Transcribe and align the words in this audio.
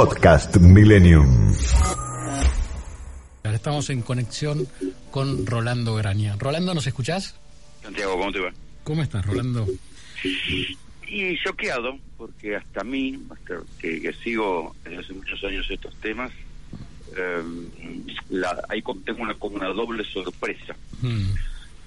Podcast 0.00 0.56
Millennium. 0.56 1.52
Estamos 3.44 3.90
en 3.90 4.00
conexión 4.00 4.66
con 5.10 5.44
Rolando 5.44 5.94
Graña. 5.94 6.36
Rolando, 6.38 6.72
¿nos 6.72 6.86
escuchás? 6.86 7.38
Santiago, 7.82 8.16
¿cómo 8.16 8.32
te 8.32 8.40
va? 8.40 8.50
¿Cómo 8.82 9.02
estás, 9.02 9.26
Rolando? 9.26 9.66
Y 11.06 11.36
choqueado, 11.44 11.98
porque 12.16 12.56
hasta 12.56 12.82
mí, 12.82 13.22
hasta 13.28 13.56
que, 13.78 14.00
que 14.00 14.14
sigo 14.14 14.74
desde 14.84 15.00
hace 15.00 15.12
muchos 15.12 15.44
años 15.44 15.66
estos 15.68 15.94
temas, 15.96 16.32
eh, 17.14 17.42
la, 18.30 18.58
ahí 18.70 18.82
tengo 19.04 19.22
una, 19.22 19.34
como 19.34 19.56
una 19.56 19.68
doble 19.68 20.02
sorpresa. 20.04 20.74
Mm, 21.02 21.34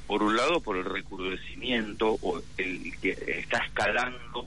Por 0.05 0.21
un 0.21 0.37
lado, 0.37 0.61
por 0.61 0.77
el 0.77 0.85
recrudecimiento, 0.85 2.19
o 2.21 2.39
el 2.59 2.95
que 3.01 3.17
está 3.39 3.57
escalando, 3.65 4.45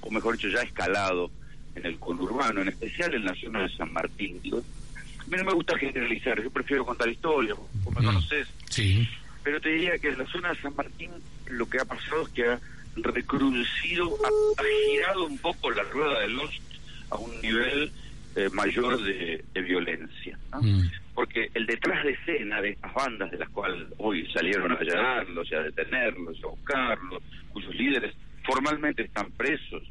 o 0.00 0.10
mejor 0.10 0.36
dicho, 0.36 0.48
ya 0.48 0.58
ha 0.58 0.64
escalado 0.64 1.30
en 1.74 1.86
el 1.86 1.98
conurbano, 1.98 2.62
en 2.62 2.68
especial 2.68 3.14
en 3.14 3.24
la 3.24 3.34
zona 3.34 3.62
de 3.62 3.68
San 3.76 3.92
Martín. 3.92 4.40
Digo, 4.42 4.58
a 4.58 5.24
mí 5.24 5.36
no 5.36 5.44
me 5.44 5.52
gusta 5.54 5.76
generalizar, 5.78 6.42
yo 6.42 6.50
prefiero 6.50 6.84
contar 6.84 7.08
historias, 7.08 7.56
como 7.84 8.00
me 8.00 8.02
Mm. 8.02 8.06
conoces, 8.10 8.48
sí. 8.70 9.08
pero 9.42 9.60
te 9.60 9.70
diría 9.70 9.98
que 9.98 10.08
en 10.08 10.18
la 10.18 10.26
zona 10.26 10.50
de 10.50 10.60
San 10.60 10.74
Martín 10.76 11.10
lo 11.50 11.68
que 11.68 11.78
ha 11.80 11.84
pasado 11.84 12.22
es 12.22 12.28
que 12.30 12.46
ha 12.46 12.60
recrudecido, 12.96 14.16
ha, 14.24 14.28
ha 14.60 14.64
girado 14.90 15.26
un 15.26 15.38
poco 15.38 15.70
la 15.70 15.82
rueda 15.84 16.20
de 16.20 16.28
los 16.28 16.50
a 17.10 17.16
un 17.16 17.40
nivel 17.40 17.90
eh, 18.36 18.48
mayor 18.52 19.00
de, 19.02 19.44
de 19.52 19.62
violencia. 19.62 20.38
¿no? 20.52 20.60
Mm, 20.62 20.90
Porque 21.14 21.48
el 21.54 21.66
detrás 21.66 22.04
de 22.04 22.12
escena 22.12 22.60
de 22.60 22.70
estas 22.70 22.92
bandas 22.94 23.30
de 23.30 23.38
las 23.38 23.48
cuales 23.50 23.86
hoy 23.98 24.26
salieron 24.32 24.72
a 24.72 24.74
allanarlos 24.76 25.50
y 25.50 25.54
a 25.54 25.60
detenerlos, 25.62 26.42
a 26.42 26.46
buscarlos, 26.48 27.22
cuyos 27.52 27.74
líderes 27.74 28.14
formalmente 28.44 29.02
están 29.04 29.30
presos, 29.32 29.82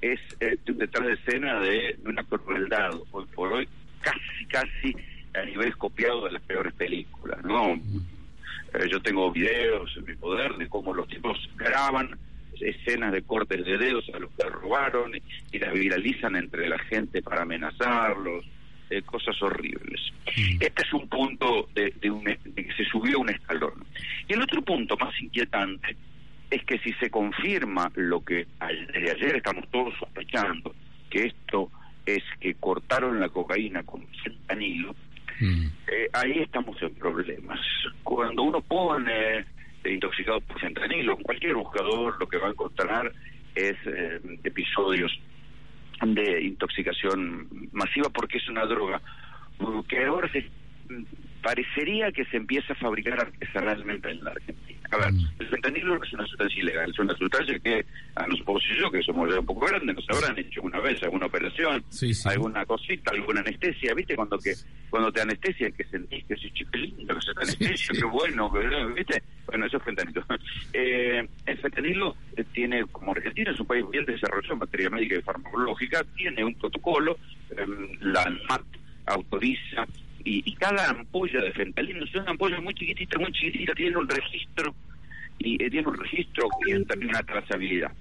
es 0.00 0.20
eh, 0.40 0.56
un 0.68 0.78
detrás 0.78 1.06
de 1.06 1.12
escena 1.14 1.60
de, 1.60 1.96
de 1.98 2.08
una 2.08 2.24
crueldad 2.24 2.90
hoy 3.12 3.26
por 3.34 3.52
hoy 3.52 3.68
casi, 4.00 4.46
casi 4.48 4.96
a 5.34 5.44
nivel 5.44 5.76
copiado 5.76 6.24
de 6.24 6.32
las 6.32 6.42
peores 6.42 6.72
películas, 6.74 7.42
¿no? 7.44 7.74
Eh, 7.74 8.88
yo 8.90 9.00
tengo 9.02 9.30
videos 9.32 9.94
en 9.96 10.04
mi 10.04 10.14
poder 10.16 10.54
de 10.56 10.68
cómo 10.68 10.94
los 10.94 11.06
tipos 11.08 11.38
graban 11.56 12.18
escenas 12.60 13.12
de 13.12 13.22
cortes 13.22 13.64
de 13.64 13.78
dedos 13.78 14.04
a 14.14 14.18
los 14.18 14.30
que 14.32 14.44
robaron 14.48 15.14
y, 15.16 15.22
y 15.52 15.58
las 15.58 15.72
viralizan 15.72 16.36
entre 16.36 16.68
la 16.68 16.78
gente 16.78 17.22
para 17.22 17.42
amenazarlos, 17.42 18.44
eh, 18.90 19.02
cosas 19.02 19.40
horribles. 19.42 20.00
Este 20.60 20.82
es 20.82 20.92
un 20.92 21.08
punto 21.08 21.68
de, 21.74 21.92
de 22.00 22.10
un- 22.10 22.24
de 22.24 22.38
que 22.54 22.72
se 22.76 22.84
subió 22.84 23.18
un 23.20 23.30
escalón. 23.30 23.84
Y 24.28 24.32
el 24.34 24.42
otro 24.42 24.60
punto 24.62 24.96
más 24.98 25.14
inquietante 25.22 25.96
es 26.50 26.64
que 26.64 26.78
si 26.78 26.92
se 26.94 27.10
confirma 27.10 27.90
lo 27.94 28.24
que 28.24 28.46
al- 28.58 28.86
desde 28.88 29.10
ayer 29.12 29.36
estamos 29.36 29.68
todos 29.70 29.94
sospechando, 29.98 30.74
que 31.08 31.26
esto 31.26 31.70
es 32.06 32.22
que 32.40 32.54
cortaron 32.54 33.20
la 33.20 33.28
cocaína 33.28 33.82
con 33.84 34.04
fentanilo, 34.24 34.94
mm, 35.40 35.66
eh, 35.92 36.08
ahí 36.12 36.38
estamos 36.40 36.80
en 36.82 36.94
problemas. 36.94 37.60
Cuando 38.02 38.42
uno 38.42 38.60
pone 38.60 39.38
eh, 39.38 39.44
intoxicado 39.92 40.40
por 40.40 40.58
fentanilo, 40.60 41.16
cualquier 41.18 41.54
buscador 41.54 42.16
lo 42.18 42.26
que 42.28 42.38
va 42.38 42.48
a 42.48 42.50
encontrar 42.50 43.12
es 43.54 43.76
eh, 43.86 44.20
episodios 44.44 45.12
de 46.02 46.42
intoxicación 46.44 47.48
masiva 47.72 48.08
porque 48.10 48.38
es 48.38 48.48
una 48.48 48.64
droga 48.64 49.00
que 49.88 50.04
ahora 50.04 50.30
se 50.32 50.48
parecería 51.42 52.10
que 52.12 52.24
se 52.26 52.36
empieza 52.36 52.72
a 52.72 52.76
fabricar 52.76 53.20
artesanalmente 53.20 54.10
en 54.10 54.24
la 54.24 54.30
Argentina. 54.32 54.78
A 54.92 54.96
ver, 54.96 55.12
Mm. 55.12 55.28
el 55.38 55.48
fentanilo 55.48 55.96
no 55.98 56.04
es 56.04 56.12
una 56.12 56.26
sustancia 56.26 56.60
ilegal, 56.62 56.90
es 56.90 56.98
una 56.98 57.14
sustancia 57.16 57.58
que 57.60 57.84
a 58.16 58.26
nosotros 58.26 58.62
y 58.74 58.80
yo, 58.80 58.90
que 58.90 59.02
somos 59.02 59.30
ya 59.32 59.38
un 59.38 59.46
poco 59.46 59.66
grandes, 59.66 59.94
nos 59.94 60.04
habrán 60.10 60.36
hecho 60.38 60.62
una 60.62 60.80
vez 60.80 61.00
alguna 61.04 61.26
operación, 61.26 61.84
Sí, 61.90 62.12
sí. 62.12 62.28
alguna 62.28 62.66
cosita, 62.66 63.12
alguna 63.12 63.40
anestesia, 63.40 63.94
¿viste? 63.94 64.16
Cuando 64.16 64.36
que 64.38 64.52
cuando 64.90 65.12
te 65.12 65.20
anestesia 65.20 65.70
que 65.70 65.84
sentís 65.84 66.24
que 66.24 66.34
chico, 66.34 66.70
qué 66.72 66.78
lindo 66.78 67.14
que 67.14 67.20
se 67.22 67.32
te 67.34 67.40
anestesia, 67.42 68.00
qué 68.00 68.04
bueno, 68.06 68.50
¿viste? 68.94 69.22
Bueno, 69.46 69.66
eso 69.66 69.76
es 69.76 69.82
fentanilo. 69.84 70.24
Eh, 70.72 71.26
el 71.46 71.58
fentanilo 71.58 72.16
eh, 72.36 72.44
tiene, 72.52 72.84
como 72.86 73.12
Argentina 73.12 73.50
es 73.52 73.60
un 73.60 73.66
país 73.66 73.84
bien 73.90 74.04
desarrollado 74.04 74.54
en 74.54 74.58
materia 74.60 74.90
médica 74.90 75.16
y 75.16 75.22
farmacológica, 75.22 76.02
tiene 76.16 76.44
un 76.44 76.54
protocolo, 76.54 77.16
em, 77.56 77.88
la 78.00 78.22
ANMAT 78.22 78.62
autoriza, 79.06 79.86
y, 80.24 80.42
y 80.44 80.54
cada 80.54 80.90
ampolla 80.90 81.40
de 81.40 81.52
fentanilo 81.52 82.04
es 82.04 82.14
una 82.14 82.30
ampolla 82.30 82.60
muy 82.60 82.74
chiquitita, 82.74 83.18
muy 83.18 83.32
chiquitita, 83.32 83.74
tiene 83.74 83.96
un 83.96 84.08
registro, 84.08 84.74
y 85.40 85.62
eh, 85.62 85.70
tiene 85.70 85.88
un 85.88 85.98
registro 85.98 86.48
y 86.66 86.84
también 86.84 87.10
una 87.10 87.22
trazabilidad. 87.22 87.92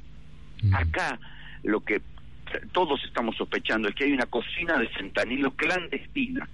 mm. 0.62 0.76
Acá 0.76 1.20
lo 1.64 1.80
que 1.82 2.02
todos 2.72 3.04
estamos 3.06 3.36
sospechando 3.38 3.88
es 3.90 3.96
que 3.96 4.06
hay 4.06 4.12
una 4.12 4.26
cocina 4.26 4.78
de 4.78 4.88
fentanilo 4.90 5.52
clandestina. 5.52 6.48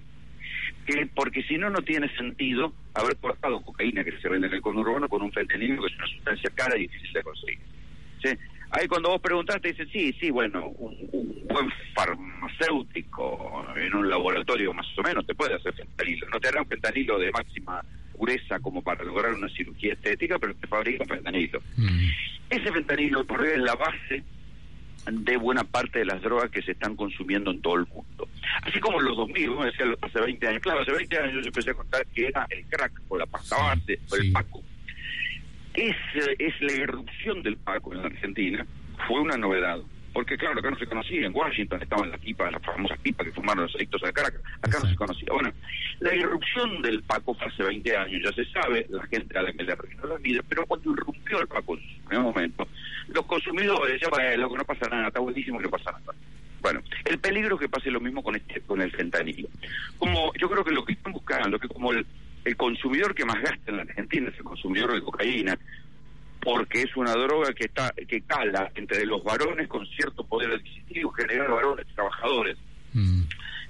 Que 0.86 1.06
porque 1.06 1.42
si 1.44 1.58
no, 1.58 1.70
no 1.70 1.82
tiene 1.82 2.08
sentido 2.16 2.72
haber 2.94 3.16
cortado 3.16 3.60
cocaína 3.60 4.04
que 4.04 4.18
se 4.20 4.28
vende 4.28 4.46
en 4.46 4.54
el 4.54 4.62
conurbano 4.62 5.08
con 5.08 5.22
un 5.22 5.32
fentanilo 5.32 5.82
que 5.82 5.88
es 5.88 5.96
una 5.96 6.06
sustancia 6.06 6.50
cara 6.54 6.76
y 6.76 6.82
difícil 6.82 7.12
de 7.12 7.22
conseguir. 7.22 7.58
¿Sí? 8.22 8.28
Ahí 8.70 8.88
cuando 8.88 9.10
vos 9.10 9.20
preguntás 9.20 9.60
te 9.60 9.68
dicen, 9.68 9.88
sí, 9.92 10.12
sí, 10.20 10.30
bueno, 10.30 10.66
un, 10.78 10.94
un 11.12 11.46
buen 11.48 11.70
farmacéutico 11.94 13.66
en 13.76 13.94
un 13.94 14.08
laboratorio 14.10 14.72
más 14.72 14.86
o 14.98 15.02
menos 15.02 15.26
te 15.26 15.34
puede 15.34 15.54
hacer 15.54 15.74
fentanilo. 15.74 16.28
No 16.28 16.40
te 16.40 16.48
hará 16.48 16.62
un 16.62 16.68
fentanilo 16.68 17.18
de 17.18 17.30
máxima 17.30 17.84
pureza 18.16 18.58
como 18.60 18.82
para 18.82 19.04
lograr 19.04 19.34
una 19.34 19.48
cirugía 19.50 19.92
estética, 19.92 20.38
pero 20.38 20.54
te 20.54 20.66
fabrica 20.66 21.04
fentanilo. 21.04 21.60
Mm, 21.76 22.08
Ese 22.50 22.72
fentanilo 22.72 23.24
por 23.24 23.44
es 23.46 23.58
la 23.58 23.74
base 23.74 24.22
de 25.10 25.36
buena 25.36 25.62
parte 25.62 26.00
de 26.00 26.04
las 26.06 26.20
drogas 26.20 26.50
que 26.50 26.62
se 26.62 26.72
están 26.72 26.96
consumiendo 26.96 27.50
en 27.52 27.60
todo 27.62 27.76
el 27.76 27.86
mundo. 27.86 28.28
Así 28.62 28.80
como 28.80 29.00
los 29.00 29.16
2000, 29.16 29.48
como 29.48 29.64
decía 29.64 29.86
hace 30.02 30.20
20 30.20 30.48
años, 30.48 30.62
claro, 30.62 30.80
hace 30.80 30.92
20 30.92 31.18
años 31.18 31.32
yo 31.34 31.48
empecé 31.48 31.70
a 31.70 31.74
contar 31.74 32.04
que 32.08 32.26
era 32.26 32.46
el 32.50 32.64
crack 32.64 33.00
o 33.08 33.16
la 33.18 33.26
pasta 33.26 33.56
base 33.56 34.00
o 34.10 34.16
el 34.16 34.32
paco. 34.32 34.62
Es, 35.76 35.96
es 36.38 36.60
la 36.60 36.72
irrupción 36.72 37.42
del 37.42 37.56
paco 37.58 37.92
en 37.92 38.00
la 38.00 38.06
Argentina, 38.06 38.66
fue 39.06 39.20
una 39.20 39.36
novedad. 39.36 39.78
Porque 40.16 40.38
claro, 40.38 40.58
acá 40.58 40.70
no 40.70 40.78
se 40.78 40.86
conocía, 40.86 41.26
en 41.26 41.36
Washington 41.36 41.82
estaban 41.82 42.10
las 42.10 42.18
pipas, 42.20 42.50
las 42.50 42.62
famosas 42.62 42.98
pipas 43.00 43.26
que 43.26 43.34
fumaron 43.34 43.64
los 43.64 43.74
adictos 43.74 44.02
al 44.02 44.14
crack, 44.14 44.40
acá 44.62 44.78
no 44.82 44.88
se 44.88 44.96
conocía. 44.96 45.28
Bueno, 45.30 45.52
la 46.00 46.14
irrupción 46.14 46.80
del 46.80 47.02
Paco 47.02 47.34
fue 47.34 47.46
hace 47.48 47.62
20 47.62 47.96
años, 47.98 48.22
ya 48.24 48.32
se 48.32 48.50
sabe, 48.50 48.86
la 48.88 49.06
gente 49.08 49.38
a 49.38 49.42
la 49.42 49.52
que 49.52 49.62
le 49.62 49.72
arruinó 49.72 50.06
la 50.06 50.16
vida, 50.16 50.40
pero 50.48 50.64
cuando 50.64 50.90
irrumpió 50.90 51.38
el 51.42 51.46
Paco 51.46 51.74
en 51.74 51.80
su 51.80 52.04
primer 52.04 52.24
momento, 52.24 52.66
los 53.08 53.26
consumidores 53.26 53.92
decían, 53.92 54.10
bueno, 54.10 54.48
que 54.48 54.56
no 54.56 54.64
pasa 54.64 54.88
nada, 54.88 55.08
está 55.08 55.20
buenísimo 55.20 55.58
que 55.58 55.64
no 55.64 55.70
pasa 55.70 55.92
nada. 55.92 56.14
Bueno, 56.62 56.80
el 57.04 57.18
peligro 57.18 57.56
es 57.56 57.60
que 57.60 57.68
pase 57.68 57.90
lo 57.90 58.00
mismo 58.00 58.22
con 58.22 58.36
este, 58.36 58.62
con 58.62 58.80
el 58.80 58.90
fentanilo. 58.92 59.48
Como 59.98 60.32
yo 60.34 60.48
creo 60.48 60.64
que 60.64 60.72
lo 60.72 60.82
que 60.86 60.94
están 60.94 61.12
buscando, 61.12 61.58
que 61.58 61.68
como 61.68 61.92
el, 61.92 62.06
el 62.46 62.56
consumidor 62.56 63.12
que 63.12 63.24
más 63.24 63.42
gasta 63.42 63.70
en 63.72 63.76
la 63.78 63.82
Argentina 63.82 64.28
es 64.30 64.38
el 64.38 64.44
consumidor 64.44 64.94
de 64.94 65.02
cocaína, 65.02 65.58
porque 66.40 66.82
es 66.82 66.96
una 66.96 67.10
droga 67.10 67.52
que 67.52 67.64
está 67.64 67.92
que 68.06 68.20
cala 68.20 68.70
entre 68.76 69.04
los 69.04 69.24
varones 69.24 69.66
con 69.66 69.84
cierto 69.88 70.24
poder 70.24 70.52
adquisitivo, 70.52 71.10
general 71.10 71.48
varones 71.48 71.86
trabajadores. 71.94 72.56
mm, 72.92 73.22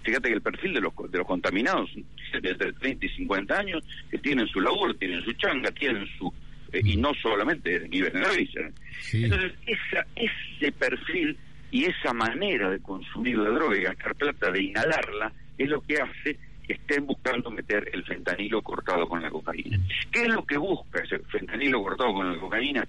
Fíjate 0.04 0.28
que 0.28 0.34
el 0.34 0.42
perfil 0.42 0.74
de 0.74 0.80
los 0.82 0.92
de 1.10 1.18
los 1.18 1.26
contaminados 1.26 1.90
entre 2.34 2.72
30 2.74 3.06
y 3.06 3.08
50 3.08 3.58
años 3.58 3.82
que 4.10 4.18
tienen 4.18 4.46
su 4.48 4.60
labor, 4.60 4.94
tienen 4.98 5.22
su 5.24 5.32
changa, 5.32 5.70
tienen 5.70 6.06
su 6.18 6.30
eh, 6.72 6.82
y 6.84 6.98
no 6.98 7.14
solamente 7.14 7.78
viven 7.88 8.14
en 8.14 8.22
la 8.22 8.30
villa. 8.30 8.70
sí. 9.00 9.24
Entonces, 9.24 9.52
esa, 9.66 10.06
ese 10.14 10.70
perfil 10.72 11.36
y 11.70 11.86
esa 11.86 12.12
manera 12.12 12.68
de 12.70 12.78
consumir 12.80 13.38
la 13.38 13.50
droga 13.50 13.76
y 13.76 13.82
gastar 13.82 14.14
plata, 14.16 14.50
de 14.50 14.62
inhalarla, 14.62 15.32
es 15.56 15.68
lo 15.68 15.80
que 15.80 15.96
hace 15.96 16.38
estén 16.68 17.06
buscando 17.06 17.50
meter 17.50 17.88
el 17.92 18.04
fentanilo 18.04 18.62
cortado 18.62 19.08
con 19.08 19.22
la 19.22 19.30
cocaína. 19.30 19.78
¿Qué 20.10 20.22
es 20.22 20.28
lo 20.28 20.44
que 20.44 20.56
busca 20.58 21.02
ese 21.02 21.18
fentanilo 21.30 21.82
cortado 21.82 22.12
con 22.14 22.32
la 22.32 22.38
cocaína? 22.38 22.86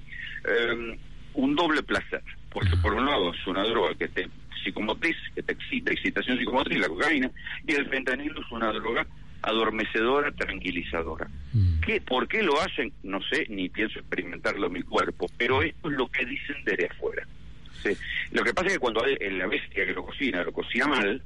Eh, 0.48 0.98
un 1.36 1.56
doble 1.56 1.84
placer, 1.84 2.22
porque 2.50 2.76
por 2.78 2.94
un 2.94 3.06
lado 3.06 3.34
es 3.34 3.48
una 3.48 3.64
droga 3.64 3.94
que 3.96 4.08
te 4.08 4.28
psicomotriz, 4.64 5.16
que 5.36 5.44
te 5.44 5.54
excita, 5.54 5.92
excitación 5.92 6.38
psicomotriz, 6.38 6.80
la 6.80 6.88
cocaína, 6.90 7.30
y 7.66 7.74
el 7.74 7.88
fentanilo 7.88 8.42
es 8.42 8.52
una 8.52 8.72
droga 8.72 9.06
adormecedora, 9.44 10.32
tranquilizadora. 10.32 11.28
Mm, 11.54 11.80
¿Qué, 11.82 12.02
¿Por 12.02 12.28
qué 12.28 12.44
lo 12.44 12.60
hacen? 12.60 12.92
No 13.04 13.22
sé, 13.22 13.46
ni 13.50 13.70
pienso 13.70 14.00
experimentarlo 14.00 14.68
en 14.68 14.74
mi 14.74 14.82
cuerpo, 14.82 15.30
pero 15.38 15.62
esto 15.62 15.90
es 15.90 15.98
lo 15.98 16.08
que 16.08 16.26
dicen 16.26 16.56
desde 16.66 16.88
afuera. 16.88 17.26
Sí. 17.84 17.92
Lo 18.32 18.44
que 18.44 18.54
pasa 18.54 18.68
es 18.68 18.74
que 18.74 18.80
cuando 18.80 19.04
hay- 19.06 19.18
la 19.38 19.48
bestia 19.48 19.86
que 19.86 19.94
lo 19.94 20.04
cocina 20.06 20.44
lo 20.44 20.52
cocina 20.52 20.88
mal, 20.88 21.22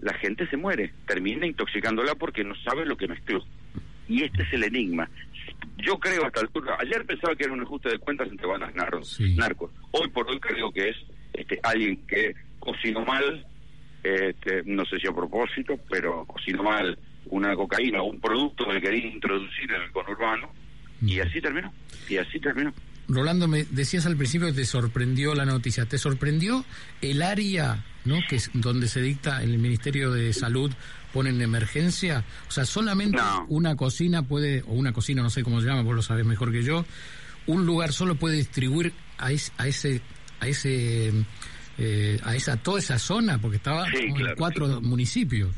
la 0.00 0.14
gente 0.14 0.46
se 0.48 0.56
muere, 0.56 0.92
termina 1.06 1.46
intoxicándola 1.46 2.14
porque 2.14 2.44
no 2.44 2.54
sabe 2.56 2.84
lo 2.86 2.96
que 2.96 3.08
mezcló. 3.08 3.44
Y 4.08 4.24
este 4.24 4.42
es 4.42 4.52
el 4.54 4.64
enigma. 4.64 5.08
Yo 5.78 5.98
creo 5.98 6.24
hasta 6.26 6.40
el 6.40 6.46
altura, 6.46 6.76
ayer 6.80 7.04
pensaba 7.06 7.34
que 7.36 7.44
era 7.44 7.52
un 7.52 7.62
ajuste 7.62 7.90
de 7.90 7.98
cuentas 7.98 8.28
entre 8.28 8.46
bandas 8.46 8.74
nar- 8.74 9.02
Sí. 9.04 9.34
narcos. 9.36 9.70
Hoy 9.92 10.08
por 10.08 10.28
hoy 10.28 10.38
creo 10.40 10.70
que 10.72 10.88
es 10.90 10.96
este, 11.32 11.58
alguien 11.62 11.96
que 12.06 12.34
cocinó 12.58 13.04
mal, 13.04 13.46
este, 14.02 14.62
no 14.64 14.84
sé 14.86 14.98
si 14.98 15.06
a 15.06 15.12
propósito, 15.12 15.78
pero 15.88 16.24
cocinó 16.26 16.62
mal 16.64 16.98
una 17.26 17.54
cocaína 17.54 18.02
o 18.02 18.06
un 18.06 18.20
producto 18.20 18.66
que 18.68 18.80
quería 18.80 19.06
introducir 19.06 19.70
en 19.70 19.82
el 19.82 19.90
conurbano 19.92 20.50
y 21.02 21.20
así 21.20 21.40
terminó. 21.40 21.72
Y 22.08 22.16
así 22.16 22.40
terminó. 22.40 22.72
Rolando, 23.12 23.48
me 23.48 23.64
decías 23.64 24.06
al 24.06 24.16
principio 24.16 24.46
que 24.48 24.52
te 24.54 24.64
sorprendió 24.64 25.34
la 25.34 25.44
noticia. 25.44 25.84
¿Te 25.86 25.98
sorprendió 25.98 26.64
el 27.02 27.22
área 27.22 27.84
¿no? 28.04 28.18
que 28.28 28.36
es 28.36 28.50
donde 28.54 28.86
se 28.88 29.02
dicta 29.02 29.42
el 29.42 29.58
Ministerio 29.58 30.10
de 30.12 30.32
Salud 30.32 30.70
pone 31.12 31.30
en 31.30 31.42
emergencia? 31.42 32.24
O 32.48 32.50
sea, 32.52 32.64
solamente 32.64 33.16
No. 33.18 33.46
una 33.48 33.74
cocina 33.76 34.22
puede, 34.22 34.62
o 34.62 34.72
una 34.74 34.92
cocina, 34.92 35.22
no 35.22 35.30
sé 35.30 35.42
cómo 35.42 35.60
se 35.60 35.66
llama, 35.66 35.82
vos 35.82 35.96
lo 35.96 36.02
sabés 36.02 36.24
mejor 36.24 36.52
que 36.52 36.62
yo, 36.62 36.84
un 37.46 37.66
lugar 37.66 37.92
solo 37.92 38.14
puede 38.14 38.36
distribuir 38.36 38.92
a, 39.18 39.32
es- 39.32 39.52
a 39.58 39.66
ese, 39.66 40.00
a 40.38 40.46
ese, 40.46 41.12
eh, 41.78 42.20
a 42.22 42.36
esa, 42.36 42.56
toda 42.58 42.78
esa 42.78 42.98
zona, 42.98 43.38
porque 43.40 43.56
estaba 43.56 43.86
Sí, 43.90 43.96
en 44.06 44.14
claro, 44.14 44.34
cuatro 44.38 44.78
sí. 44.78 44.86
municipios. 44.86 45.50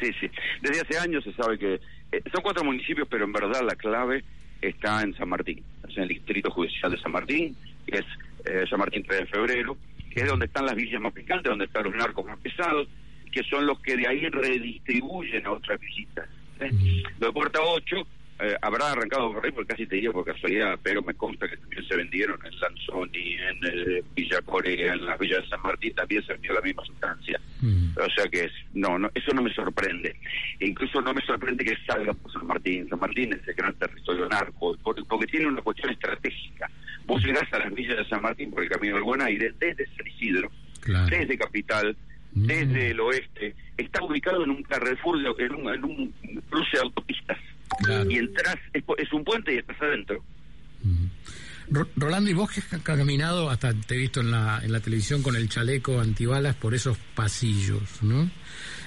Sí, 0.00 0.06
sí. 0.20 0.26
Desde 0.62 0.80
hace 0.80 0.98
años 0.98 1.22
se 1.24 1.32
sabe 1.34 1.58
que 1.58 1.74
eh, 1.74 2.22
son 2.32 2.42
cuatro 2.42 2.64
municipios, 2.64 3.06
pero 3.10 3.24
en 3.24 3.32
verdad 3.32 3.60
la 3.66 3.74
clave 3.76 4.24
está 4.68 5.02
en 5.02 5.14
San 5.14 5.28
Martín, 5.28 5.62
es 5.88 5.96
en 5.96 6.04
el 6.04 6.08
distrito 6.08 6.50
judicial 6.50 6.90
de 6.90 6.98
San 6.98 7.12
Martín, 7.12 7.56
que 7.86 7.98
es 7.98 8.06
eh, 8.44 8.64
San 8.68 8.78
Martín 8.78 9.04
3 9.06 9.20
de 9.20 9.26
febrero, 9.26 9.76
que 10.10 10.20
es 10.20 10.28
donde 10.28 10.46
están 10.46 10.66
las 10.66 10.74
villas 10.74 11.00
más 11.00 11.12
picantes, 11.12 11.50
donde 11.50 11.64
están 11.64 11.84
los 11.84 11.94
narcos 11.94 12.24
más 12.24 12.38
pesados, 12.38 12.88
que 13.30 13.42
son 13.44 13.66
los 13.66 13.80
que 13.80 13.96
de 13.96 14.06
ahí 14.06 14.28
redistribuyen 14.28 15.44
a 15.46 15.52
otras 15.52 15.80
villitas. 15.80 16.28
¿eh? 16.60 16.70
Lo 17.18 17.26
de 17.26 17.32
Puerta 17.32 17.60
8 17.60 17.96
eh, 18.40 18.56
habrá 18.62 18.92
arrancado 18.92 19.32
por 19.32 19.44
ahí, 19.44 19.52
porque 19.52 19.72
casi 19.72 19.86
te 19.86 19.96
diría 19.96 20.12
por 20.12 20.24
casualidad, 20.24 20.78
pero 20.82 21.02
me 21.02 21.14
consta 21.14 21.48
que 21.48 21.56
también 21.56 21.86
se 21.86 21.96
vendieron 21.96 22.38
en 22.44 22.58
Lanzoni, 22.58 23.34
en 23.34 23.58
eh, 23.64 24.02
Villa 24.14 24.40
Corea, 24.42 24.92
en 24.92 25.06
las 25.06 25.18
villas 25.18 25.42
de 25.42 25.48
San 25.48 25.62
Martín, 25.62 25.94
también 25.94 26.24
se 26.24 26.32
vendió 26.32 26.52
la 26.52 26.60
misma 26.60 26.84
sustancia. 26.84 27.40
Mm. 27.64 27.96
O 27.98 28.10
sea 28.10 28.26
que 28.30 28.44
es, 28.44 28.52
no, 28.74 28.98
no, 28.98 29.10
eso 29.14 29.32
no 29.32 29.42
me 29.42 29.52
sorprende. 29.54 30.14
E 30.60 30.66
incluso 30.66 31.00
no 31.00 31.14
me 31.14 31.22
sorprende 31.22 31.64
que 31.64 31.76
salga 31.86 32.12
por 32.12 32.30
San 32.32 32.46
Martín. 32.46 32.88
San 32.88 33.00
Martín 33.00 33.32
es 33.32 33.48
el 33.48 33.54
gran 33.54 33.74
territorio 33.74 34.28
narco, 34.28 34.76
porque, 34.82 35.02
porque 35.08 35.26
tiene 35.26 35.46
una 35.46 35.62
cuestión 35.62 35.90
estratégica. 35.90 36.70
Vos 37.06 37.24
llegás 37.24 37.50
a 37.52 37.58
las 37.60 37.72
villas 37.74 37.96
de 37.96 38.08
San 38.08 38.20
Martín 38.22 38.50
por 38.50 38.62
el 38.62 38.68
camino 38.68 38.94
del 38.96 39.04
Buen 39.04 39.22
Aire, 39.22 39.52
desde 39.58 39.86
San 39.96 40.06
Isidro, 40.06 40.50
Claro. 40.80 41.06
desde 41.06 41.38
Capital, 41.38 41.96
Mm. 42.36 42.46
desde 42.46 42.90
el 42.90 43.00
oeste, 43.00 43.54
está 43.76 44.02
ubicado 44.04 44.42
en 44.44 44.50
un 44.50 44.62
Carrefour, 44.64 45.22
de- 45.22 45.44
en 45.44 45.54
un, 45.54 45.72
en 45.72 45.84
un 45.84 46.12
cruce 46.50 46.76
de 46.76 46.80
autopistas. 46.82 47.38
Claro. 47.84 48.10
Y 48.10 48.16
entras, 48.18 48.56
es, 48.72 48.82
es 48.98 49.12
un 49.12 49.22
puente 49.24 49.54
y 49.54 49.58
estás 49.58 49.80
adentro. 49.80 50.22
Ro- 51.70 51.88
Rolando, 51.96 52.30
¿y 52.30 52.34
vos 52.34 52.50
que 52.50 52.60
has 52.60 52.82
caminado, 52.82 53.50
hasta 53.50 53.72
te 53.72 53.94
he 53.94 53.98
visto 53.98 54.20
en 54.20 54.30
la, 54.30 54.60
en 54.62 54.70
la 54.72 54.80
televisión 54.80 55.22
con 55.22 55.34
el 55.36 55.48
chaleco 55.48 56.00
antibalas 56.00 56.54
por 56.56 56.74
esos 56.74 56.96
pasillos, 57.14 58.02
¿no? 58.02 58.30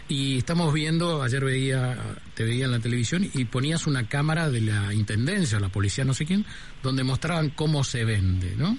Y 0.09 0.38
estamos 0.38 0.74
viendo, 0.74 1.21
ayer 1.21 1.44
veía, 1.44 1.97
te 2.33 2.44
veía 2.45 2.65
en 2.65 2.71
la 2.71 2.79
televisión 2.79 3.29
y 3.33 3.45
ponías 3.45 3.88
una 3.88 4.07
cámara 4.07 4.50
de 4.50 4.62
la 4.62 4.94
intendencia, 4.94 5.59
la 5.59 5.69
policía, 5.69 6.06
no 6.06 6.13
sé 6.13 6.25
quién, 6.25 6.45
donde 6.81 7.03
mostraban 7.03 7.50
cómo 7.50 7.83
se 7.83 8.06
vende, 8.06 8.56
¿no? 8.56 8.77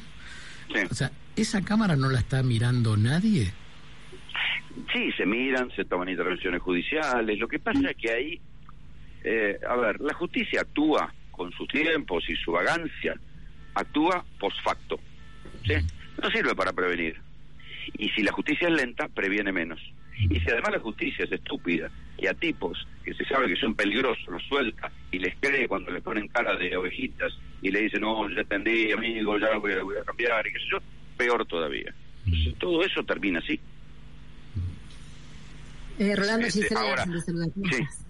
Sí. 0.73 0.81
O 0.91 0.95
sea, 0.95 1.11
¿esa 1.37 1.61
cámara 1.63 1.97
no 1.97 2.09
la 2.09 2.21
está 2.21 2.43
mirando 2.43 2.97
nadie? 2.97 3.53
Sí, 4.93 5.11
se 5.17 5.27
miran, 5.27 5.71
se 5.77 5.85
toman 5.85 6.09
intervenciones 6.09 6.63
judiciales. 6.63 7.39
Lo 7.39 7.49
que 7.49 7.59
pasa 7.59 7.91
es 7.91 7.97
que 7.97 8.11
ahí, 8.11 8.41
eh, 9.25 9.59
a 9.69 9.77
ver, 9.77 10.01
la 10.01 10.15
justicia 10.15 10.63
actúa 10.63 11.13
con 11.31 11.53
sus 11.53 11.69
tiempos 11.69 12.25
y 12.29 12.37
su 12.37 12.53
vagancia, 12.53 13.15
actúa 13.81 14.25
post 14.39 14.61
facto. 14.63 15.01
¿sí? 15.65 15.75
No 16.23 16.31
sirve 16.31 16.55
para 16.55 16.73
prevenir. 16.73 17.17
Y 17.97 18.09
si 18.11 18.23
la 18.23 18.33
justicia 18.33 18.69
es 18.69 18.75
lenta, 18.75 19.09
previene 19.09 19.53
menos. 19.53 19.81
Y 20.19 20.41
si 20.41 20.51
además 20.51 20.73
la 20.73 20.81
justicia 20.81 21.25
es 21.25 21.33
estúpida 21.33 21.91
y 22.19 22.27
a 22.27 22.35
tipos 22.35 22.87
que 23.05 23.15
se 23.15 23.25
sabe 23.25 23.47
que 23.47 23.57
son 23.57 23.75
peligrosos 23.75 24.27
los 24.27 24.43
suelta 24.45 24.91
y 25.13 25.19
les 25.21 25.35
cree 25.39 25.69
cuando 25.69 25.93
les 25.93 26.03
ponen 26.03 26.27
cara 26.29 26.57
de 26.57 26.77
ovejitas 26.77 27.33
y 27.63 27.71
le 27.71 27.83
dicen, 27.83 28.01
no, 28.01 28.29
ya 28.29 28.41
entendí, 28.41 28.91
amigo, 28.91 29.39
ya 29.39 29.57
voy 29.59 29.73
a, 29.73 29.83
voy 29.83 29.97
a 29.97 30.05
cambiar 30.05 30.47
y 30.47 30.53
qué 30.53 30.59
sé 30.59 30.65
yo, 30.73 30.79
peor 31.17 31.47
todavía. 31.47 31.95
Entonces, 32.27 32.55
todo 32.59 32.85
eso 32.85 33.05
termina 33.05 33.39
así. 33.39 33.59
Eh, 35.99 36.15
Rolando 36.15 36.47
Este, 36.47 36.63
Gisela 36.63 36.81
ahora, 36.81 36.97
García, 36.97 37.15
te 37.15 37.21
saluda. 37.21 37.47
¿Cómo 37.55 37.73
sí. 37.73 38.08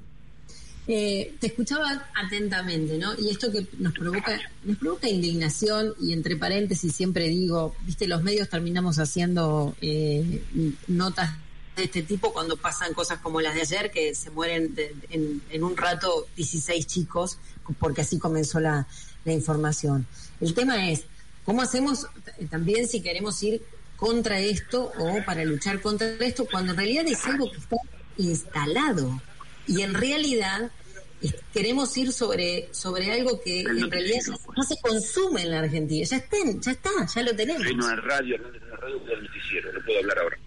Eh, 0.91 1.37
te 1.39 1.49
escuchaba 1.49 2.09
atentamente, 2.15 2.97
¿no? 2.97 3.13
Y 3.19 3.29
esto 3.29 3.53
que 3.53 3.67
nos 3.79 3.93
provoca, 3.93 4.41
nos 4.65 4.79
provoca 4.79 5.07
indignación 5.07 5.93
y 6.01 6.15
entre 6.15 6.35
paréntesis 6.37 6.95
siempre 6.95 7.29
digo, 7.29 7.77
viste, 7.83 8.09
los 8.09 8.23
medios 8.23 8.49
terminamos 8.49 8.99
haciendo 8.99 9.77
eh, 9.83 10.43
notas 10.87 11.37
de 11.77 11.85
este 11.85 12.03
tipo 12.03 12.33
cuando 12.33 12.57
pasan 12.57 12.95
cosas 12.95 13.19
como 13.21 13.43
las 13.43 13.55
de 13.55 13.61
ayer, 13.61 13.91
que 13.91 14.15
se 14.15 14.31
mueren 14.31 14.75
en, 15.11 15.63
un 15.63 15.77
rato 15.77 16.27
16 16.37 16.87
chicos, 16.87 17.37
porque 17.79 18.01
así 18.01 18.19
comenzó 18.19 18.59
la, 18.59 18.87
la 19.27 19.33
información. 19.35 20.07
El 20.41 20.55
tema 20.55 20.89
es, 20.89 21.05
¿cómo 21.45 21.61
hacemos 21.61 22.07
eh, 22.39 22.47
también 22.47 22.89
si 22.89 23.03
queremos 23.03 23.43
ir 23.43 23.63
contra 23.99 24.41
esto 24.41 24.91
o 24.99 25.23
para 25.27 25.45
luchar 25.45 25.83
contra 25.83 26.09
esto, 26.09 26.47
cuando 26.51 26.73
en 26.73 26.79
realidad 26.79 27.07
es 27.07 27.27
algo 27.27 27.51
que 27.51 27.59
está 27.59 27.77
instalado? 28.17 29.21
Y 29.69 29.83
en 29.83 29.95
realidad 29.95 30.71
es- 31.23 31.35
queremos 31.53 31.97
ir 31.97 32.13
sobre 32.13 32.69
sobre 32.73 33.11
algo 33.13 33.41
que 33.41 33.61
en 33.61 33.91
realidad 33.91 34.21
no 34.57 34.63
se 34.63 34.77
consume 34.81 35.43
en 35.43 35.51
la 35.51 35.61
Argentina. 35.61 36.05
Ya 36.07 36.17
está, 36.17 36.37
ya 36.61 36.71
está, 36.73 36.91
ya 37.15 37.23
lo 37.23 37.37
tenemos. 37.37 37.67
En 37.67 37.77
una 37.77 37.97
radio, 37.97 38.37
una 38.37 38.77
radio 38.77 38.99
del 39.01 39.23
noticiero, 39.25 39.73
no 39.73 39.81
puedo 39.85 39.99
hablar 40.01 40.19
ahora. 40.19 40.39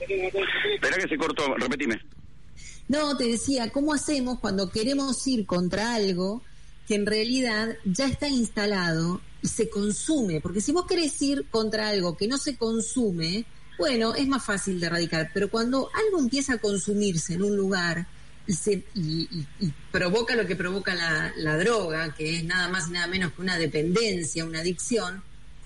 Espera 0.00 0.96
que 0.96 1.08
se 1.08 1.16
cortó, 1.18 1.54
repetime. 1.56 2.00
No, 2.88 3.16
te 3.16 3.24
decía, 3.24 3.70
¿cómo 3.70 3.92
hacemos 3.92 4.38
cuando 4.40 4.70
queremos 4.70 5.26
ir 5.26 5.44
contra 5.44 5.94
algo 5.94 6.42
que 6.86 6.94
en 6.94 7.04
realidad 7.04 7.76
ya 7.84 8.06
está 8.06 8.28
instalado 8.28 9.20
y 9.42 9.48
se 9.48 9.68
consume? 9.68 10.40
Porque 10.40 10.60
si 10.60 10.72
vos 10.72 10.86
querés 10.86 11.20
ir 11.20 11.46
contra 11.50 11.88
algo 11.88 12.16
que 12.16 12.26
no 12.28 12.38
se 12.38 12.56
consume, 12.56 13.44
bueno, 13.78 14.14
es 14.14 14.26
más 14.28 14.44
fácil 14.44 14.80
de 14.80 14.86
erradicar. 14.86 15.30
Pero 15.32 15.48
cuando 15.48 15.88
algo 15.94 16.18
empieza 16.20 16.54
a 16.54 16.58
consumirse 16.58 17.34
en 17.34 17.42
un 17.42 17.56
lugar 17.56 18.06
y, 18.46 18.52
se, 18.52 18.84
y, 18.94 19.28
y- 19.30 19.46
y 19.60 19.72
provoca 19.92 20.34
lo 20.36 20.46
que 20.46 20.56
provoca 20.56 20.94
la, 20.94 21.32
la 21.36 21.56
droga, 21.56 22.14
que 22.14 22.36
es 22.38 22.44
nada 22.44 22.68
más 22.68 22.88
y 22.88 22.92
nada 22.92 23.06
menos 23.06 23.32
que 23.32 23.42
una 23.42 23.56
dependencia, 23.58 24.44
una 24.44 24.60
adicción, 24.60 25.22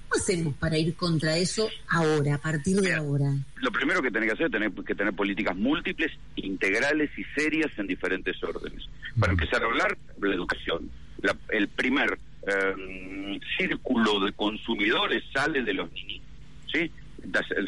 ¿cómo 0.08 0.20
hacemos 0.22 0.54
para 0.56 0.76
ir 0.76 0.94
contra 0.94 1.36
eso 1.38 1.68
ahora, 1.88 2.34
a 2.34 2.38
partir 2.38 2.76
de 2.76 2.82
Mira, 2.82 2.98
ahora? 2.98 3.32
Lo 3.56 3.70
primero 3.72 4.02
que 4.02 4.10
tenés 4.10 4.28
que 4.28 4.34
hacer 4.34 4.46
es 4.46 4.52
tener 4.52 4.72
que 4.72 4.94
tener 4.94 5.14
políticas 5.14 5.56
múltiples, 5.56 6.12
integrales 6.36 7.10
y 7.16 7.24
serias 7.40 7.70
en 7.78 7.86
diferentes 7.86 8.36
órdenes. 8.42 8.82
Para 9.18 9.32
empezar 9.32 9.62
a 9.62 9.66
hablar, 9.66 9.96
la 10.20 10.34
educación. 10.34 10.90
La- 11.22 11.36
el 11.50 11.68
primer 11.68 12.18
eh, 12.48 13.38
círculo 13.56 14.18
de 14.24 14.32
consumidores 14.32 15.22
sale 15.32 15.62
de 15.62 15.72
los 15.74 15.90
niños, 15.92 16.22
¿sí? 16.72 16.90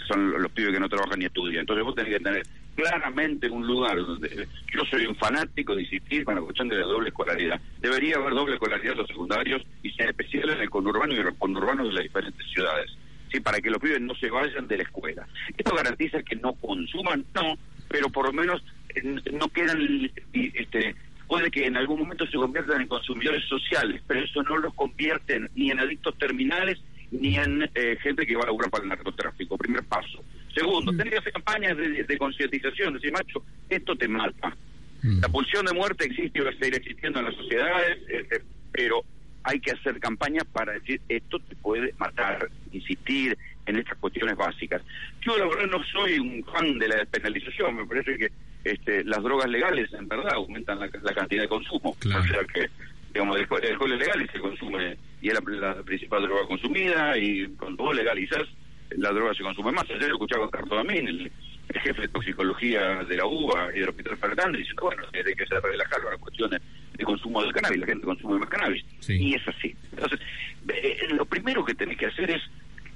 Son 0.06 0.42
los 0.42 0.52
pibes 0.52 0.72
que 0.72 0.80
no 0.80 0.88
trabajan 0.88 1.18
ni 1.18 1.26
estudian. 1.26 1.60
Entonces 1.60 1.84
vos 1.84 1.94
tenés 1.94 2.18
que 2.18 2.24
tener 2.24 2.42
claramente 2.74 3.48
un 3.48 3.66
lugar 3.66 3.96
donde 3.96 4.48
yo 4.72 4.84
soy 4.90 5.06
un 5.06 5.16
fanático 5.16 5.74
de 5.74 5.82
insistir 5.82 6.24
con 6.24 6.34
la 6.34 6.40
cuestión 6.40 6.68
de 6.68 6.76
la 6.76 6.86
doble 6.86 7.08
escolaridad. 7.08 7.60
Debería 7.80 8.16
haber 8.16 8.34
doble 8.34 8.54
escolaridad 8.54 8.92
en 8.92 8.98
los 8.98 9.08
secundarios 9.08 9.62
y 9.82 9.94
en 10.02 10.08
especial 10.08 10.50
en 10.50 10.60
el 10.60 10.70
conurbano 10.70 11.14
y 11.14 11.18
en 11.18 11.26
los 11.26 11.34
conurbanos 11.36 11.88
de 11.88 11.94
las 11.94 12.02
diferentes 12.02 12.46
ciudades. 12.48 12.90
¿sí? 13.30 13.40
para 13.40 13.60
que 13.60 13.70
los 13.70 13.80
pibes 13.80 14.00
no 14.00 14.14
se 14.14 14.30
vayan 14.30 14.68
de 14.68 14.76
la 14.76 14.82
escuela. 14.84 15.26
¿Esto 15.56 15.74
garantiza 15.74 16.22
que 16.22 16.36
no 16.36 16.52
consuman? 16.54 17.24
No, 17.34 17.58
pero 17.88 18.08
por 18.08 18.26
lo 18.26 18.32
menos 18.32 18.62
eh, 18.94 19.02
no 19.32 19.48
quedan, 19.48 20.10
este, 20.32 20.94
puede 21.26 21.50
que 21.50 21.66
en 21.66 21.76
algún 21.76 22.00
momento 22.00 22.26
se 22.26 22.36
conviertan 22.36 22.82
en 22.82 22.88
consumidores 22.88 23.44
sociales, 23.46 24.02
pero 24.06 24.20
eso 24.20 24.42
no 24.42 24.58
los 24.58 24.74
convierte 24.74 25.48
ni 25.54 25.70
en 25.70 25.80
adictos 25.80 26.16
terminales 26.18 26.78
ni 27.20 27.36
en 27.36 27.62
eh, 27.74 27.96
gente 28.02 28.26
que 28.26 28.36
va 28.36 28.42
a 28.42 28.46
laburar 28.46 28.70
para 28.70 28.82
el 28.84 28.88
narcotráfico. 28.90 29.56
Primer 29.56 29.84
paso. 29.84 30.22
Segundo, 30.54 30.92
tener 30.92 31.10
que 31.12 31.18
hacer 31.18 31.32
campañas 31.32 31.76
de, 31.76 32.04
de 32.04 32.18
concientización, 32.18 32.94
decir, 32.94 33.12
macho, 33.12 33.42
esto 33.68 33.96
te 33.96 34.06
mata. 34.08 34.56
Mm. 35.02 35.20
La 35.20 35.28
pulsión 35.28 35.66
de 35.66 35.72
muerte 35.72 36.04
existe 36.06 36.38
y 36.38 36.42
va 36.42 36.50
a 36.50 36.54
seguir 36.54 36.74
existiendo 36.76 37.18
en 37.18 37.24
las 37.26 37.34
sociedades, 37.34 37.98
este, 38.08 38.42
pero 38.72 39.02
hay 39.42 39.60
que 39.60 39.72
hacer 39.72 39.98
campañas 40.00 40.44
para 40.52 40.72
decir 40.72 41.00
esto 41.08 41.38
te 41.40 41.54
puede 41.56 41.92
matar, 41.98 42.48
insistir 42.72 43.36
en 43.66 43.76
estas 43.76 43.98
cuestiones 43.98 44.36
básicas. 44.36 44.82
Yo 45.20 45.36
la 45.38 45.46
verdad 45.46 45.66
no 45.66 45.82
soy 45.84 46.18
un 46.18 46.44
fan 46.44 46.78
de 46.78 46.88
la 46.88 46.96
despenalización, 46.96 47.76
me 47.76 47.86
parece 47.86 48.16
que 48.16 48.30
este, 48.64 49.04
las 49.04 49.22
drogas 49.22 49.48
legales 49.50 49.92
en 49.92 50.08
verdad 50.08 50.32
aumentan 50.34 50.80
la, 50.80 50.88
la 51.02 51.14
cantidad 51.14 51.42
de 51.42 51.48
consumo, 51.48 51.94
Claro. 51.98 52.22
o 52.22 52.26
sea 52.26 52.44
que 52.44 52.70
digamos 53.14 53.36
el 53.36 53.42
el 53.42 53.72
alcohol 53.72 53.92
es 53.92 53.98
legal 54.00 54.22
y 54.22 54.28
se 54.28 54.40
consume 54.40 54.96
y 55.22 55.28
es 55.28 55.34
la, 55.34 55.82
principal 55.82 56.22
droga 56.22 56.46
consumida 56.48 57.16
y 57.16 57.46
cuando 57.56 57.84
vos 57.84 57.96
legalizas 57.96 58.42
la 58.90 59.10
droga 59.10 59.32
se 59.34 59.42
consume 59.42 59.72
más. 59.72 59.84
Ayer 59.88 60.10
escuchaba 60.10 60.46
a 60.46 60.50
Carlos 60.50 60.70
Damín, 60.70 61.08
el, 61.08 61.32
jefe 61.80 62.02
de 62.02 62.08
toxicología 62.08 63.02
de 63.04 63.16
la 63.16 63.26
UBA 63.26 63.70
y 63.74 63.80
del 63.80 63.88
Hospital 63.88 64.16
Fernández, 64.18 64.58
diciendo, 64.60 64.82
bueno, 64.82 65.02
tiene 65.12 65.34
que 65.34 65.46
se 65.46 65.58
relajar 65.58 65.98
las 66.04 66.18
cuestiones 66.18 66.60
de 66.92 67.04
consumo 67.04 67.42
del 67.42 67.52
cannabis, 67.52 67.80
la 67.80 67.86
gente 67.86 68.04
consume 68.04 68.38
más 68.38 68.48
cannabis. 68.48 68.84
Y 69.08 69.34
es 69.34 69.48
así. 69.48 69.74
Entonces, 69.92 70.20
eh, 70.68 70.98
lo 71.10 71.24
primero 71.24 71.64
que 71.64 71.74
tenés 71.74 71.96
que 71.96 72.06
hacer 72.06 72.30
es 72.30 72.42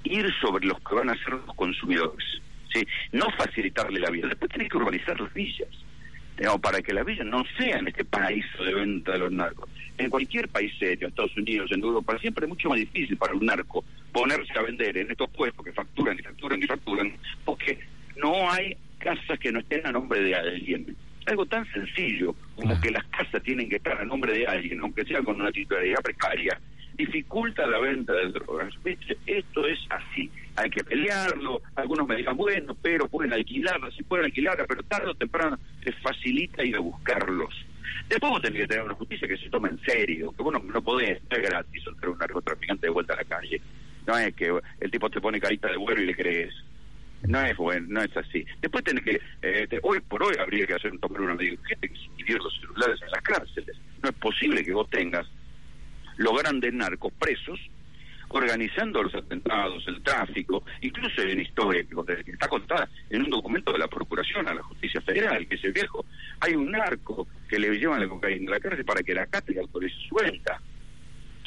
ir 0.05 0.33
sobre 0.41 0.67
los 0.67 0.79
que 0.81 0.95
van 0.95 1.11
a 1.11 1.15
ser 1.17 1.31
los 1.31 1.57
consumidores. 1.57 2.41
¿sí? 2.73 2.87
No 3.13 3.27
facilitarle 3.37 3.99
la 4.01 4.11
vida. 4.11 4.29
Después 4.29 4.53
tenés 4.53 4.69
que 4.69 4.77
urbanizar 4.77 5.19
las 5.19 5.33
villas 5.33 5.69
para 6.61 6.81
que 6.81 6.93
las 6.93 7.05
villas 7.05 7.27
no 7.27 7.45
sean 7.57 7.89
este 7.89 8.05
paraíso 8.05 8.63
de 8.63 8.75
venta 8.75 9.13
de 9.13 9.19
los 9.19 9.33
narcos. 9.33 9.69
En 9.99 10.11
cualquier 10.11 10.49
país 10.49 10.73
serio, 10.79 11.09
Estados 11.09 11.37
Unidos, 11.37 11.71
en 11.73 11.83
Europa, 11.83 12.17
siempre 12.21 12.45
es 12.45 12.49
mucho 12.49 12.69
más 12.69 12.79
difícil 12.79 13.17
para 13.17 13.35
un 13.35 13.45
narco 13.45 13.85
ponerse 14.13 14.57
a 14.57 14.63
vender 14.63 14.97
en 14.97 15.11
estos 15.11 15.29
puestos 15.31 15.65
que 15.65 15.73
facturan 15.73 16.17
y 16.19 16.23
facturan 16.23 16.63
y 16.63 16.67
facturan, 16.67 17.13
porque 17.45 17.79
no 18.17 18.51
hay 18.51 18.77
casas 18.99 19.39
que 19.41 19.51
no 19.51 19.59
estén 19.59 19.85
a 19.87 19.93
nombre 19.93 20.21
de 20.23 20.37
alguien. 20.37 20.97
Algo 21.27 21.45
tan 21.47 21.67
sencillo 21.73 22.35
como 22.55 22.81
que 22.81 22.93
las 22.93 23.05
casas 23.07 23.43
tienen 23.43 23.69
que 23.69 23.77
estar 23.77 24.01
a 24.01 24.05
nombre 24.05 24.33
de 24.33 24.47
alguien, 24.47 24.81
aunque 24.81 25.05
sea 25.05 25.21
con 25.21 25.41
una 25.41 25.51
titularidad 25.51 26.01
precaria, 26.01 26.61
dificulta 26.97 27.67
la 27.67 27.79
venta 27.79 28.13
de 28.13 28.29
drogas. 28.29 28.73
Esto 29.27 29.67
es 29.67 29.79
así. 29.91 30.31
Hay 30.57 30.71
que 30.71 30.83
pelearlo. 30.85 31.61
Algunos 31.75 32.07
me 32.07 32.17
digan, 32.17 32.37
bueno, 32.37 32.77
pero 32.81 33.09
pueden 33.09 33.33
alquilarla, 33.33 33.91
si 33.91 34.05
pueden 34.05 34.27
alquilarla, 34.27 34.65
pero 34.67 34.83
tarde 34.85 35.11
o 35.11 35.15
temprano 35.15 35.59
se 35.83 35.93
facilita 35.93 36.65
ir 36.65 36.77
a 36.77 36.81
buscarlos. 36.81 37.55
Después 38.09 38.33
vos 38.33 38.43
tenés 38.43 38.63
que 38.63 38.69
tener 38.69 38.85
una 38.85 38.95
justicia 38.95 39.29
que 39.29 39.37
se 39.37 39.51
tome 39.51 39.69
en 39.69 39.79
serio, 39.81 40.33
que 40.33 40.43
bueno, 40.43 40.63
no 40.65 40.83
podés, 40.83 41.21
no 41.31 41.37
es 41.37 41.43
gratis 41.43 41.83
soltar 41.83 42.09
un 42.09 42.19
narcotraficante 42.19 42.87
de 42.87 42.91
vuelta 42.91 43.13
a 43.13 43.17
la 43.17 43.25
calle. 43.25 43.61
No 44.07 44.17
es 44.17 44.35
que 44.35 44.59
el 44.81 44.91
tipo 44.91 45.11
te 45.11 45.21
pone 45.21 45.39
carita 45.39 45.69
de 45.69 45.77
vuelo 45.77 46.01
y 46.01 46.07
le 46.07 46.15
crees. 46.15 46.55
No 47.23 47.41
es 47.41 47.57
bueno, 47.57 47.87
no 47.91 48.03
es 48.03 48.17
así. 48.17 48.47
Después 48.63 48.85
tenés 48.85 49.05
que, 49.05 49.21
eh, 49.43 49.81
hoy 49.83 50.01
por 50.01 50.23
hoy 50.23 50.35
habría 50.39 50.67
que 50.67 50.75
hacer 50.75 50.99
tomar 50.99 51.21
una 51.21 51.35
medida 51.35 51.59
gente 51.67 51.91
que 51.91 52.33
los 52.35 52.61
celulares 52.61 53.03
en 53.03 53.11
las 53.11 53.23
cárceles. 53.23 53.77
No 54.03 54.09
es 54.09 54.15
posible 54.17 54.65
que 54.65 54.73
vos 54.73 54.89
tengas 54.89 55.27
los 56.17 56.41
grandes 56.41 56.73
narcos 56.73 57.13
presos, 57.19 57.61
organizando 58.29 59.03
los 59.03 59.15
atentados, 59.15 59.87
el 59.87 60.03
tráfico, 60.03 60.65
incluso 60.81 61.23
en 61.23 61.41
historia 61.41 61.83
que 61.85 62.31
está 62.31 62.49
contada 62.49 62.89
en 63.11 63.23
un 63.23 63.31
documento 63.31 63.73
de 63.73 63.79
la 63.79 63.89
Procuración 63.89 64.47
a 64.49 64.55
la 64.55 64.63
Justicia 64.63 65.01
Federal, 65.01 65.47
que 65.47 65.55
ese 65.55 65.71
viejo, 65.71 66.05
hay 66.41 66.55
un 66.55 66.71
narco 66.71 67.27
que 67.49 67.59
le 67.59 67.71
llevan 67.79 68.01
la 68.01 68.09
cocaína 68.09 68.53
a 68.53 68.55
la 68.55 68.61
cárcel 68.61 68.85
para 68.85 69.03
que 69.03 69.15
la 69.15 69.27
cátedra 69.27 69.63
autorice 69.63 69.97
suelta. 70.09 70.61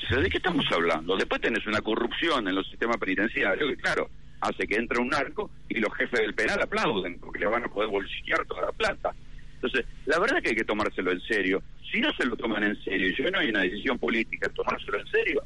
¿De 0.09 0.29
qué 0.29 0.37
estamos 0.37 0.65
hablando? 0.71 1.15
Después 1.15 1.39
tenés 1.39 1.65
una 1.67 1.79
corrupción 1.79 2.47
en 2.47 2.55
los 2.55 2.67
sistemas 2.67 2.97
penitenciarios 2.97 3.69
que, 3.69 3.77
claro, 3.77 4.09
hace 4.41 4.67
que 4.67 4.75
entre 4.75 4.99
un 4.99 5.09
narco 5.09 5.51
y 5.69 5.79
los 5.79 5.93
jefes 5.93 6.19
del 6.19 6.33
penal 6.33 6.61
aplauden 6.61 7.19
porque 7.19 7.39
le 7.39 7.45
van 7.45 7.63
a 7.63 7.67
poder 7.67 7.89
bolsillar 7.89 8.45
toda 8.45 8.63
la 8.63 8.71
plata. 8.71 9.13
Entonces, 9.55 9.85
la 10.07 10.19
verdad 10.19 10.37
es 10.37 10.43
que 10.43 10.49
hay 10.49 10.55
que 10.55 10.63
tomárselo 10.63 11.11
en 11.11 11.21
serio. 11.21 11.61
Si 11.91 12.01
no 12.01 12.11
se 12.13 12.25
lo 12.25 12.35
toman 12.35 12.63
en 12.63 12.83
serio, 12.83 13.09
y 13.09 13.15
si 13.15 13.21
no 13.21 13.37
hay 13.37 13.49
una 13.49 13.61
decisión 13.61 13.99
política 13.99 14.47
de 14.47 14.53
tomárselo 14.55 14.99
en 14.99 15.07
serio, 15.07 15.40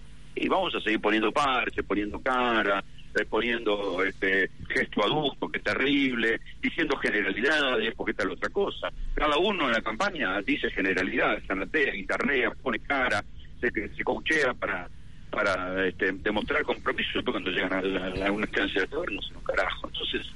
y 0.46 0.48
vamos 0.48 0.76
a 0.76 0.82
seguir 0.82 1.02
poniendo 1.02 1.32
parche, 1.32 1.82
poniendo 1.82 2.20
cara, 2.20 2.84
eh, 3.16 3.26
poniendo 3.28 4.04
este 4.04 4.52
gesto 4.70 5.04
adulto, 5.04 5.50
que 5.50 5.58
es 5.58 5.64
terrible, 5.64 6.40
diciendo 6.62 6.96
generalidades, 6.98 7.96
porque 7.96 8.14
la 8.24 8.32
otra 8.32 8.50
cosa. 8.50 8.92
Cada 9.16 9.38
uno 9.38 9.66
en 9.66 9.72
la 9.72 9.82
campaña 9.82 10.40
dice 10.44 10.70
generalidades, 10.70 11.44
sanatea, 11.48 11.94
guitarrea, 11.94 12.52
pone 12.52 12.78
cara, 12.80 13.24
se, 13.60 13.72
coachea 14.04 14.54
para 14.54 14.88
para 15.32 15.86
este, 15.86 16.14
demostrar 16.14 16.64
compromiso, 16.64 17.10
después 17.16 17.34
cuando 17.34 17.50
llegan 17.52 17.74
a, 17.74 17.82
la, 17.82 18.32
una 18.32 18.46
instancia 18.46 18.82
de 18.82 18.88
poder 18.88 19.12
no 19.12 19.22
se 19.22 19.36
un 19.36 19.44
carajo. 19.44 19.88
Entonces, 19.88 20.28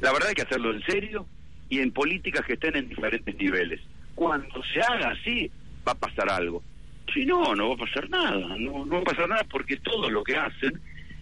la 0.00 0.12
verdad 0.12 0.28
hay 0.28 0.34
que 0.34 0.42
hacerlo 0.42 0.72
en 0.72 0.82
serio, 0.84 1.26
y 1.68 1.80
en 1.80 1.90
políticas 1.90 2.46
que 2.46 2.54
estén 2.54 2.76
en 2.76 2.88
diferentes 2.88 3.36
niveles. 3.36 3.80
Cuando 4.14 4.62
se 4.72 4.80
haga 4.80 5.10
así, 5.10 5.50
va 5.86 5.92
a 5.92 5.94
pasar 5.94 6.30
algo. 6.30 6.62
Si 7.12 7.24
no, 7.24 7.54
no 7.54 7.70
va 7.70 7.74
a 7.74 7.78
pasar 7.78 8.08
nada, 8.10 8.56
no, 8.58 8.84
no 8.84 8.96
va 8.96 8.98
a 8.98 9.04
pasar 9.04 9.28
nada 9.28 9.44
porque 9.50 9.76
todo 9.78 10.10
lo 10.10 10.22
que 10.22 10.36
hacen 10.36 10.80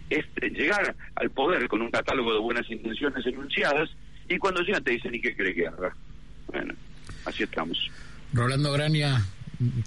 es 0.09 0.25
llegar 0.41 0.95
al 1.15 1.29
poder 1.31 1.67
con 1.67 1.81
un 1.81 1.91
catálogo 1.91 2.33
de 2.33 2.39
buenas 2.39 2.69
intenciones 2.69 3.25
enunciadas 3.25 3.89
y 4.29 4.37
cuando 4.37 4.61
llegan 4.61 4.83
te 4.83 4.91
dicen, 4.91 5.15
¿y 5.15 5.21
qué 5.21 5.35
cree 5.35 5.53
que 5.53 5.67
haga? 5.67 5.95
Bueno, 6.47 6.73
así 7.25 7.43
estamos. 7.43 7.89
Rolando 8.33 8.71
Grania, 8.73 9.21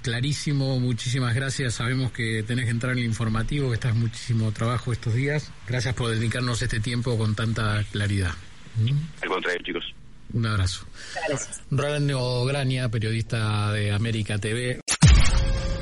clarísimo, 0.03 0.81
muchísimas 0.81 1.35
gracias. 1.35 1.75
Sabemos 1.75 2.13
que 2.13 2.43
tenés 2.43 2.65
que 2.65 2.71
entrar 2.71 2.93
en 2.93 3.01
el 3.01 3.05
informativo, 3.05 3.69
que 3.69 3.75
estás 3.75 3.95
muchísimo 3.95 4.51
trabajo 4.53 4.93
estos 4.93 5.15
días. 5.15 5.53
Gracias 5.67 5.95
por 5.95 6.11
dedicarnos 6.11 6.63
este 6.63 6.81
tiempo 6.81 7.19
con 7.19 7.35
tanta 7.35 7.85
claridad. 7.93 8.33
Al 9.23 9.29
contrario, 9.29 9.61
chicos. 9.63 9.95
Un 10.33 10.47
abrazo. 10.47 10.87
Gracias. 11.29 11.63
Rolando 11.71 12.45
Grania, 12.45 12.89
periodista 12.89 13.73
de 13.73 13.93
América 13.93 14.39
TV. 14.39 14.81